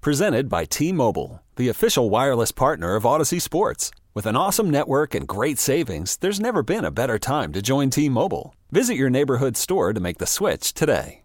Presented 0.00 0.48
by 0.48 0.64
T 0.64 0.92
Mobile, 0.92 1.42
the 1.56 1.68
official 1.68 2.08
wireless 2.08 2.52
partner 2.52 2.94
of 2.94 3.02
Audacy 3.02 3.42
Sports. 3.42 3.90
With 4.14 4.26
an 4.26 4.36
awesome 4.36 4.70
network 4.70 5.12
and 5.12 5.26
great 5.26 5.58
savings, 5.58 6.16
there's 6.18 6.38
never 6.38 6.62
been 6.62 6.84
a 6.84 6.92
better 6.92 7.18
time 7.18 7.52
to 7.52 7.60
join 7.60 7.90
T 7.90 8.08
Mobile. 8.08 8.54
Visit 8.70 8.94
your 8.94 9.10
neighborhood 9.10 9.56
store 9.56 9.92
to 9.92 9.98
make 9.98 10.18
the 10.18 10.26
switch 10.26 10.72
today. 10.72 11.22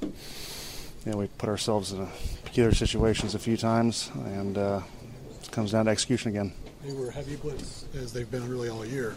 you 0.00 0.12
know, 1.06 1.16
we 1.16 1.26
put 1.26 1.48
ourselves 1.48 1.90
in 1.90 2.00
a 2.00 2.08
peculiar 2.44 2.72
situations 2.72 3.34
a 3.34 3.40
few 3.40 3.56
times, 3.56 4.12
and 4.14 4.56
uh, 4.56 4.80
it 5.42 5.50
comes 5.50 5.72
down 5.72 5.86
to 5.86 5.90
execution 5.90 6.30
again. 6.30 6.52
They 6.84 6.92
were 6.92 7.10
heavy 7.10 7.34
blitz 7.34 7.86
as 7.96 8.12
they've 8.12 8.30
been 8.30 8.48
really 8.48 8.68
all 8.68 8.86
year. 8.86 9.16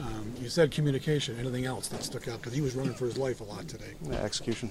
Um, 0.00 0.32
you 0.40 0.48
said 0.48 0.70
communication. 0.70 1.40
Anything 1.40 1.64
else 1.64 1.88
that 1.88 2.04
stuck 2.04 2.28
out? 2.28 2.38
Because 2.40 2.52
he 2.52 2.60
was 2.60 2.76
running 2.76 2.94
for 2.94 3.06
his 3.06 3.18
life 3.18 3.40
a 3.40 3.44
lot 3.44 3.66
today. 3.66 3.94
Yeah, 4.02 4.18
execution. 4.18 4.70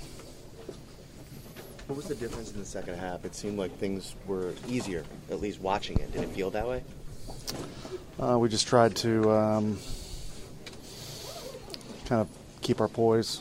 What 1.87 1.97
was 1.97 2.07
the 2.07 2.15
difference 2.15 2.51
in 2.51 2.57
the 2.57 2.65
second 2.65 2.97
half? 2.97 3.25
It 3.25 3.35
seemed 3.35 3.59
like 3.59 3.77
things 3.77 4.15
were 4.25 4.53
easier, 4.67 5.03
at 5.29 5.39
least 5.39 5.61
watching 5.61 5.99
it. 5.99 6.11
Did 6.11 6.23
it 6.23 6.29
feel 6.29 6.49
that 6.49 6.67
way? 6.67 6.83
Uh, 8.19 8.39
we 8.39 8.49
just 8.49 8.67
tried 8.67 8.95
to 8.97 9.29
um, 9.29 9.77
kind 12.05 12.21
of 12.21 12.27
keep 12.61 12.81
our 12.81 12.87
poise 12.87 13.39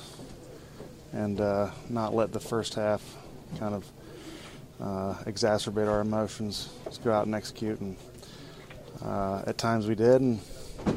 and 1.15 1.41
uh, 1.41 1.71
not 1.89 2.15
let 2.15 2.33
the 2.33 2.41
first 2.41 2.75
half 2.75 3.03
kind 3.59 3.75
of 3.75 3.91
uh, 4.79 5.15
exacerbate 5.25 5.89
our 5.89 6.03
emotions. 6.03 6.69
Just 6.85 7.03
go 7.03 7.13
out 7.13 7.25
and 7.25 7.35
execute, 7.35 7.81
and 7.81 7.97
uh, 9.03 9.43
at 9.47 9.57
times 9.57 9.87
we 9.87 9.95
did, 9.95 10.21
and, 10.21 10.41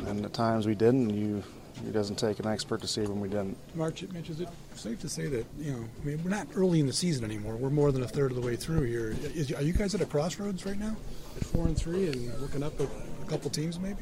and 0.07 0.25
at 0.25 0.33
times 0.33 0.67
we 0.67 0.75
didn't. 0.75 1.11
You 1.11 1.43
it 1.85 1.91
doesn't 1.91 2.15
take 2.17 2.39
an 2.39 2.47
expert 2.47 2.81
to 2.81 2.87
see 2.87 3.01
when 3.01 3.19
we 3.19 3.29
didn't. 3.29 3.57
March, 3.75 4.03
Mitch, 4.13 4.29
is 4.29 4.41
it 4.41 4.49
safe 4.75 4.99
to 5.01 5.09
say 5.09 5.27
that 5.27 5.45
you 5.59 5.71
know? 5.71 5.85
I 6.01 6.05
mean, 6.05 6.23
we're 6.23 6.29
not 6.29 6.47
early 6.55 6.79
in 6.79 6.87
the 6.87 6.93
season 6.93 7.23
anymore. 7.23 7.55
We're 7.55 7.69
more 7.69 7.91
than 7.91 8.03
a 8.03 8.07
third 8.07 8.31
of 8.31 8.35
the 8.39 8.45
way 8.45 8.55
through 8.55 8.83
here. 8.83 9.15
Is, 9.33 9.51
are 9.53 9.61
you 9.61 9.73
guys 9.73 9.93
at 9.95 10.01
a 10.01 10.05
crossroads 10.05 10.65
right 10.65 10.79
now, 10.79 10.95
at 11.35 11.45
four 11.45 11.65
and 11.65 11.77
three, 11.77 12.07
and 12.07 12.41
looking 12.41 12.63
up 12.63 12.79
at 12.79 12.87
a 12.87 13.25
couple 13.29 13.49
teams 13.49 13.79
maybe? 13.79 14.01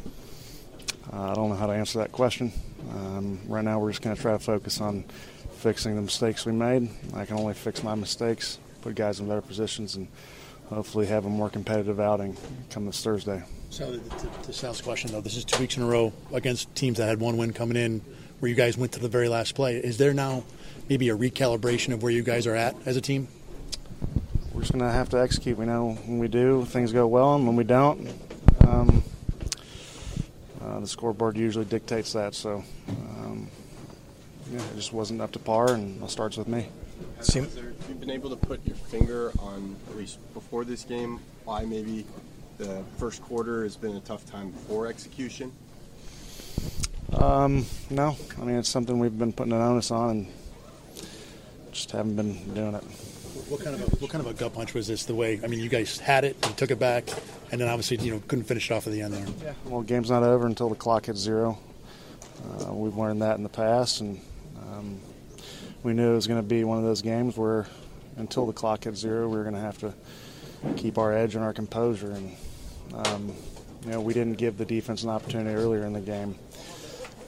Uh, 1.11 1.31
I 1.31 1.33
don't 1.35 1.49
know 1.49 1.55
how 1.55 1.67
to 1.67 1.73
answer 1.73 1.99
that 1.99 2.11
question. 2.11 2.51
Um, 2.91 3.39
right 3.47 3.63
now, 3.63 3.79
we're 3.79 3.91
just 3.91 4.01
going 4.01 4.15
to 4.15 4.21
try 4.21 4.31
to 4.33 4.39
focus 4.39 4.81
on 4.81 5.03
fixing 5.57 5.95
the 5.95 6.01
mistakes 6.01 6.45
we 6.45 6.51
made. 6.51 6.89
I 7.13 7.25
can 7.25 7.37
only 7.37 7.53
fix 7.53 7.83
my 7.83 7.95
mistakes, 7.95 8.59
put 8.81 8.95
guys 8.95 9.19
in 9.19 9.27
better 9.27 9.41
positions, 9.41 9.95
and 9.95 10.07
hopefully 10.69 11.05
have 11.07 11.25
a 11.25 11.29
more 11.29 11.49
competitive 11.49 11.99
outing 11.99 12.37
come 12.69 12.85
this 12.85 13.03
Thursday. 13.03 13.43
So, 13.69 13.97
to, 13.97 14.27
to 14.43 14.53
Sal's 14.53 14.81
question, 14.81 15.11
though, 15.11 15.21
this 15.21 15.35
is 15.35 15.45
two 15.45 15.59
weeks 15.59 15.77
in 15.77 15.83
a 15.83 15.85
row 15.85 16.13
against 16.33 16.73
teams 16.75 16.97
that 16.97 17.07
had 17.07 17.19
one 17.19 17.37
win 17.37 17.53
coming 17.53 17.77
in 17.77 18.01
where 18.39 18.49
you 18.49 18.55
guys 18.55 18.77
went 18.77 18.91
to 18.93 18.99
the 18.99 19.09
very 19.09 19.29
last 19.29 19.55
play. 19.55 19.77
Is 19.77 19.97
there 19.97 20.13
now 20.13 20.43
maybe 20.89 21.09
a 21.09 21.17
recalibration 21.17 21.93
of 21.93 22.03
where 22.03 22.11
you 22.11 22.23
guys 22.23 22.47
are 22.47 22.55
at 22.55 22.75
as 22.85 22.95
a 22.95 23.01
team? 23.01 23.27
We're 24.53 24.61
just 24.61 24.71
going 24.71 24.85
to 24.85 24.91
have 24.91 25.09
to 25.09 25.19
execute. 25.19 25.57
We 25.57 25.65
know 25.65 25.97
when 26.05 26.19
we 26.19 26.27
do, 26.27 26.63
things 26.65 26.93
go 26.93 27.07
well, 27.07 27.35
and 27.35 27.45
when 27.45 27.55
we 27.55 27.63
don't, 27.63 28.07
um, 28.65 29.03
uh, 30.61 30.79
the 30.79 30.87
scoreboard 30.87 31.37
usually 31.37 31.65
dictates 31.65 32.13
that. 32.13 32.33
So, 32.35 32.63
um, 32.87 33.49
yeah, 34.51 34.61
it 34.61 34.75
just 34.75 34.93
wasn't 34.93 35.21
up 35.21 35.31
to 35.33 35.39
par, 35.39 35.73
and 35.73 36.01
it 36.01 36.09
starts 36.09 36.37
with 36.37 36.47
me. 36.47 36.69
Seem- 37.21 37.45
Have 37.45 37.55
you 37.89 37.95
been 37.95 38.09
able 38.09 38.29
to 38.29 38.35
put 38.35 38.65
your 38.65 38.75
finger 38.75 39.31
on, 39.39 39.75
at 39.89 39.97
least 39.97 40.19
before 40.33 40.63
this 40.65 40.83
game, 40.83 41.19
why 41.43 41.65
maybe 41.65 42.05
the 42.57 42.83
first 42.97 43.21
quarter 43.23 43.63
has 43.63 43.75
been 43.75 43.95
a 43.95 43.99
tough 44.01 44.25
time 44.29 44.51
for 44.67 44.87
execution? 44.87 45.51
Um, 47.13 47.65
no, 47.89 48.15
I 48.39 48.43
mean 48.43 48.55
it's 48.57 48.69
something 48.69 48.99
we've 48.99 49.17
been 49.17 49.31
putting 49.33 49.53
an 49.53 49.61
onus 49.61 49.91
on, 49.91 50.09
and 50.09 50.27
just 51.71 51.91
haven't 51.91 52.15
been 52.15 52.53
doing 52.53 52.75
it. 52.75 52.83
What 53.49 53.63
kind 53.63 53.75
of 53.75 53.81
a, 53.81 53.95
what 53.97 54.09
kind 54.09 54.25
of 54.25 54.31
a 54.31 54.33
gut 54.33 54.53
punch 54.53 54.73
was 54.73 54.87
this? 54.87 55.05
The 55.05 55.13
way 55.15 55.39
I 55.43 55.47
mean, 55.47 55.59
you 55.59 55.69
guys 55.69 55.97
had 55.99 56.25
it, 56.25 56.35
you 56.45 56.53
took 56.55 56.71
it 56.71 56.79
back, 56.79 57.07
and 57.51 57.61
then 57.61 57.67
obviously 57.67 57.97
you 57.97 58.11
know 58.13 58.21
couldn't 58.27 58.45
finish 58.45 58.69
it 58.71 58.73
off 58.73 58.87
at 58.87 58.93
the 58.93 59.01
end 59.01 59.13
there. 59.13 59.25
Yeah. 59.43 59.53
Well, 59.65 59.81
game's 59.81 60.09
not 60.09 60.23
over 60.23 60.45
until 60.47 60.69
the 60.69 60.75
clock 60.75 61.05
hits 61.05 61.19
zero. 61.19 61.57
Uh, 62.67 62.73
we've 62.73 62.97
learned 62.97 63.21
that 63.21 63.37
in 63.37 63.43
the 63.43 63.49
past, 63.49 64.01
and 64.01 64.19
um, 64.73 64.99
we 65.85 65.93
knew 65.93 66.11
it 66.11 66.15
was 66.15 66.25
going 66.25 66.41
to 66.41 66.47
be 66.47 66.63
one 66.63 66.79
of 66.79 66.83
those 66.83 67.03
games 67.03 67.37
where 67.37 67.67
until 68.17 68.47
the 68.47 68.53
clock 68.53 68.85
hit 68.85 68.97
zero, 68.97 69.29
we 69.29 69.37
were 69.37 69.43
going 69.43 69.55
to 69.55 69.61
have 69.61 69.77
to 69.77 69.93
keep 70.75 70.97
our 70.97 71.13
edge 71.13 71.35
and 71.35 71.43
our 71.43 71.53
composure. 71.53 72.11
And 72.11 72.35
um, 72.93 73.35
you 73.83 73.91
know, 73.91 74.01
we 74.01 74.13
didn't 74.13 74.33
give 74.33 74.57
the 74.57 74.65
defense 74.65 75.03
an 75.03 75.09
opportunity 75.09 75.55
earlier 75.55 75.85
in 75.85 75.93
the 75.93 76.01
game 76.01 76.35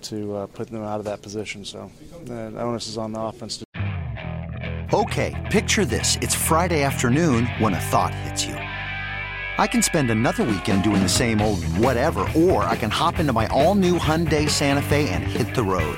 to 0.01 0.35
uh, 0.35 0.47
put 0.47 0.69
them 0.71 0.83
out 0.83 0.97
of 0.97 1.05
that 1.05 1.21
position. 1.21 1.65
So 1.65 1.91
the 2.25 2.51
onus 2.57 2.87
is 2.87 2.97
on 2.97 3.13
the 3.13 3.21
offense. 3.21 3.57
To- 3.57 4.87
okay, 4.91 5.47
picture 5.51 5.85
this: 5.85 6.17
it's 6.21 6.33
Friday 6.33 6.81
afternoon 6.81 7.45
when 7.59 7.75
a 7.75 7.79
thought 7.79 8.13
hits 8.13 8.43
you. 8.43 8.55
I 9.59 9.67
can 9.67 9.83
spend 9.83 10.09
another 10.09 10.43
weekend 10.43 10.83
doing 10.83 11.01
the 11.01 11.09
same 11.09 11.41
old 11.41 11.63
whatever, 11.77 12.21
or 12.35 12.63
I 12.63 12.75
can 12.75 12.91
hop 12.91 13.19
into 13.19 13.33
my 13.33 13.47
all-new 13.47 13.97
Hyundai 13.97 14.47
Santa 14.49 14.83
Fe 14.83 15.09
and 15.09 15.23
hit 15.23 15.55
the 15.55 15.63
road. 15.63 15.97